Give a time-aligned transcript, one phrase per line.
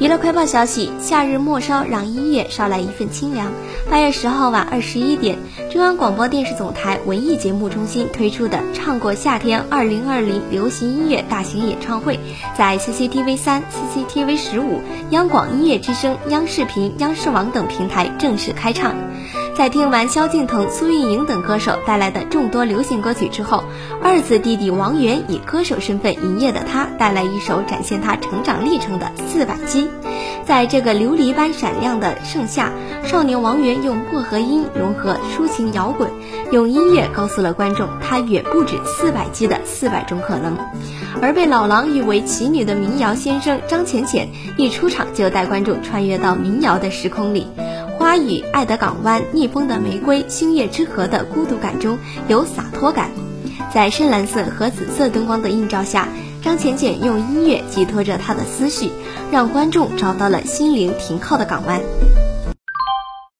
[0.00, 3.50] 娱乐快报消息：夏日末梢，让音乐捎来一份清凉。
[3.90, 5.36] 八月十号晚二十一点，
[5.72, 12.20] 中央广播电视总台文艺节目中心推出的“唱过夏天”二零二零流行音乐大型演唱会，
[12.56, 14.80] 在 CCTV 三、CCTV 十五、
[15.10, 18.94] 央广音乐之声、央视频、央视网等平台正式开唱。
[19.58, 23.64] 在听完萧敬腾、苏运莹等歌手带来的众多流行歌曲之后，
[24.00, 29.82] 二子弟弟王源以歌手身份营业的他，带来一首展现他成长历程的《四百击》。
[30.46, 32.70] 在这个琉璃般闪亮的盛夏，
[33.04, 36.08] 少年王源用薄荷音融合抒情摇滚，
[36.52, 40.56] 用音乐告诉了观众，他远不止四百击的四百种可能。
[41.20, 47.48] 而被老狼誉为奇女的民谣先生张浅浅，一出场就带观众穿越到民谣的时空里。
[47.98, 51.98] 花语、爱的港湾、逆风的玫瑰、星夜之河的孤独感中
[52.28, 53.10] 有洒脱感，
[53.74, 56.08] 在深蓝色和紫色灯光的映照下，
[56.40, 58.90] 张浅浅用音乐寄托着她的思绪，
[59.32, 61.80] 让观众找到了心灵停靠的港湾。